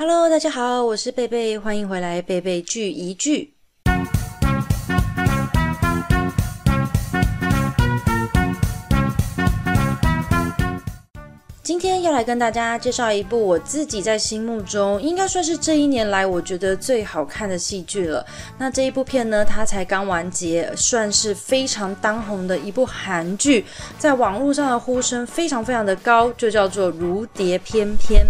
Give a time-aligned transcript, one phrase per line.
[0.00, 3.54] Hello，大家好，我是贝贝，欢迎回来，贝贝聚一聚。
[11.64, 18.24] 今天要来跟大家介绍一部我自己在心目中应该算是这一年来我觉得最好看的戏剧了。
[18.56, 23.64] 那这一部片呢，它才刚完结，算是非常当红的一部韩剧，
[23.98, 28.24] 在网络上的呼声非常非常的高，就叫做《如蝶翩翩》。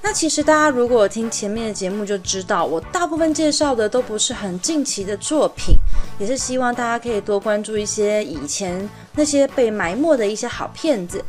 [0.00, 5.76] 那其实大家如果听前面的节目就知道，我大部分介绍的都不是很近期的作品，
[6.18, 11.22] 也是希望大家可以多关注一些以前那些被埋没的一些好片子。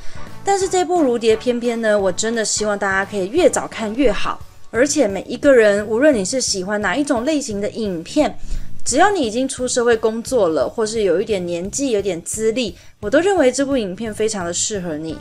[0.46, 4.40] 但是这部《如蝶翩翩》呢，我真的希望大家可以越早看越好。
[4.72, 8.38] 而且每一个人，无论你是喜欢哪一种类型的影片，
[8.86, 15.18] 只要你已经出社会工作了，或是有一点年纪、有点资历，我都认为这部影片非常的适合你。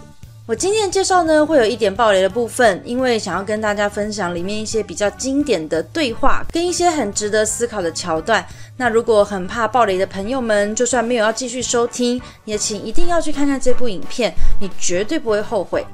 [0.49, 8.43] 我今天的介绍呢，会有一点暴雷的部分，因为想要跟大家分享里面一些比较经典的对话，跟一些很值得思考的桥段。
[8.79, 15.85] 那如果很怕暴雷的朋友们，就算没有要继续收听，也请一定要去看看这部影片，你绝对不会后悔。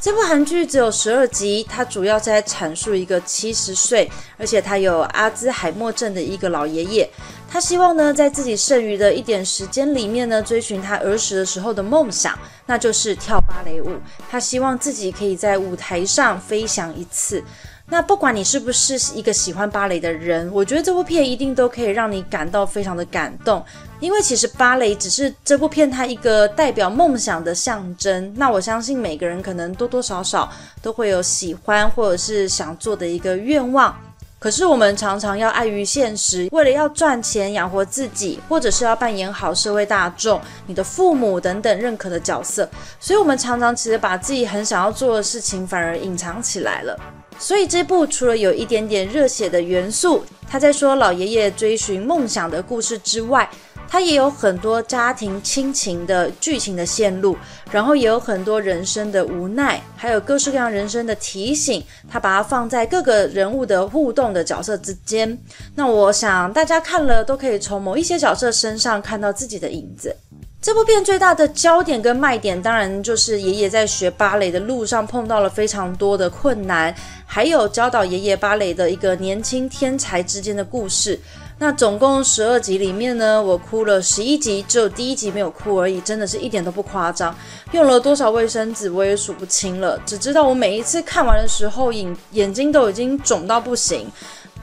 [0.00, 7.06] 这部韩剧只有十二集，它主要在阐述一个七十岁，而且他有阿兹海默症的一个老爷爷。
[7.46, 13.90] 他希望呢，在自己剩余的一点时间里面呢，追寻他儿时的时候的梦想，那就是跳芭蕾舞。
[14.30, 17.44] 他希望自己可以在舞台上飞翔一次。
[17.90, 23.62] 那不管你是不是一个喜欢芭蕾的人，我觉得这部片一定都可以让你感到非常的感动，
[23.98, 28.32] 因为其实芭蕾只是这部片它一个代表梦想的象征。
[28.36, 30.48] 那我相信每个人可能多多少少
[30.80, 33.94] 都会有喜欢或者是想做的一个愿望。
[34.38, 42.66] 可是我们常常要碍于现实，为了要赚钱养活自己，或者是要扮演好社会大众、你的父母等等认可的角色，
[42.98, 46.98] 所以我们常常其实把自己很想要做的事情反而隐藏起来了。
[47.40, 53.50] 所以这部除了有一点点热血的元素，他在说老爷爷追寻梦想的故事之外。
[53.92, 57.36] 他也有很多家庭亲情的剧情的线路，
[57.72, 61.82] 然后也有很多人生的无奈，还有各式各样人生的提醒。
[62.08, 65.36] 他把它放在各个人物的互动的角色之间。
[65.74, 70.14] 那我想大家看了都可以从某一些角色身上看到自己的影子。
[70.62, 76.94] 这部片最大的焦点跟卖点，当然就是爷爷在学芭蕾的路上碰到了非常多的困难，
[77.24, 81.18] 还有教导爷爷芭蕾的一个年轻天才之间的故事。
[81.60, 87.34] 那总共十二集里面呢，我哭了十一集，只有第一集没有哭而已，真的是一点都不夸张。
[87.72, 94.06] 用了多少卫生纸我也数不清了，只知道我每一次看完的时候，眼眼睛都已经肿到不行。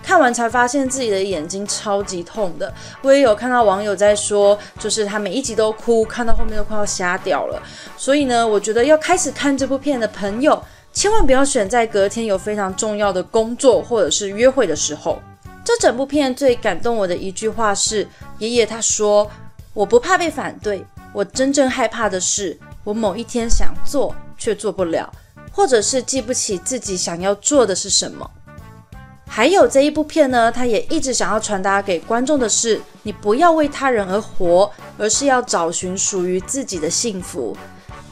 [0.04, 2.74] 看完才发现自己的眼睛超级痛的。
[3.02, 7.62] 我也有看到网友在说，就是他每一集都哭，看到后面都快要瞎掉了。
[7.98, 10.64] 所以呢，我觉得要开始看这部片的朋友，
[10.94, 15.20] 千万不要选在隔天有非常重要的工作或者是约会的时候。
[15.66, 18.08] 这整部片最感动我的一句话是，
[18.40, 19.30] 爷爷他说
[19.76, 25.12] ：“我不怕被反对，我真正害怕的是，我某一天想做却做不了，
[25.52, 28.32] 或者是记不起自己想要做的是什么。”
[29.38, 34.68] 还有这一部片呢，他也一直想要传达给观众的是，你不要为他人而活，
[34.98, 37.56] 而是要找寻属于自己的幸福。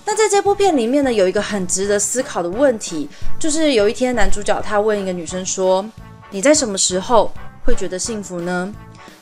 [0.06, 3.10] 那在这部片里面呢，有一个很值得思考的问题，
[3.40, 5.84] 就是有一天男主角他问一个女生说
[6.30, 7.32] ：“你在什么时候？”
[7.66, 8.72] 会觉得幸福呢？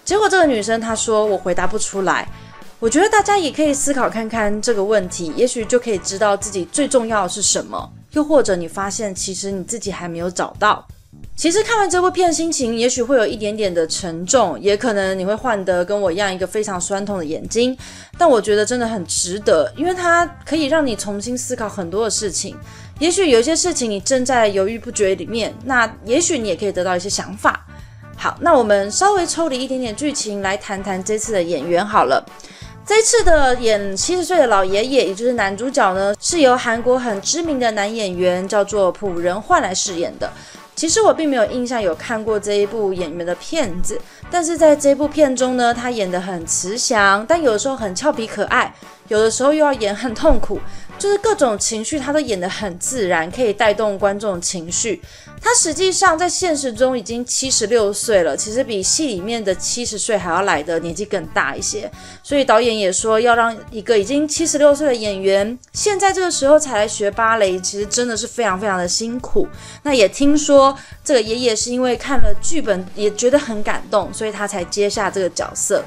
[0.04, 2.28] 结果这个女生她说我回答不出来。
[2.82, 7.90] 我觉得大家也可以思考看看这个问题，也许就可以知道自己最重要的是什么。
[8.12, 10.86] 又或者你发现其实你自己还没有找到。
[11.36, 17.76] 其实看完这部片，心情也许会有一点点的沉重，也可能你会换得跟我一样一个非常酸痛的眼睛。
[18.18, 22.56] 但我觉得真的很值得，因为它可以让你重新思考很多的事情。
[23.00, 27.66] 也许有些事情你正在犹豫不决里面，那也许你也可以得到一些想法。
[28.16, 32.24] 好，那我们稍微抽离一点点剧情来谈谈这次的演员好了。
[32.86, 40.32] 这次的演七十岁的老爷爷，也就是男主角呢，是由韩国很知名的男演员叫做朴仁焕来饰演的。
[40.76, 44.00] 其实我并没有印象有看过这一部演员的片子，
[44.30, 48.74] 但是在这部片中呢，他演得很慈祥，但有的时候很俏皮可爱，
[49.08, 50.60] 有的时候又要演很痛苦，
[51.04, 55.02] 就是各种情绪他都演得很自然，可以带动观众情绪。
[55.42, 61.92] 他实际上在现实中已经七十六岁了，其实比戏里面的七十岁还要来的年纪更大一些。
[62.24, 69.46] 所以导演也说，要让一个已经七十六岁的演员现在这个时候才来学芭蕾，其实真的是非常非常的辛苦。
[69.82, 70.74] 那也听说
[71.04, 75.84] 这个爷爷是因为看了剧本也觉得很感动，所以他才接下这个角色。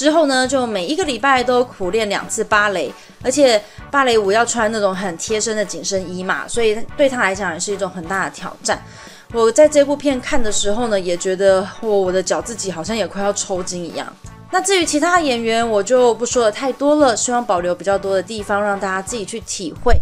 [0.00, 2.90] 之后呢，就每一个礼拜都苦练两次芭蕾，
[3.22, 8.82] 而且芭蕾舞要穿那种很贴身的紧身衣嘛，所以对他来讲也是一种很大的挑战。
[9.34, 14.10] 我在这部片看的时候呢，也觉得我我的脚自己好像也快要抽筋一样。
[14.50, 19.94] 那至于其他演员，我就不说的太多了，希望保留比较多的地方让大家自己去体会。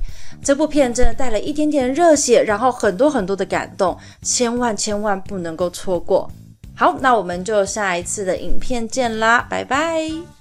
[0.45, 6.31] 这部片真的带了一点点热血，然后很多很多的感动，千万千万不能够错过。
[6.79, 10.38] 好，那我们就下一次的影片见啦，拜拜。